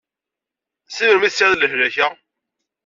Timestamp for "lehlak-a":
1.57-2.07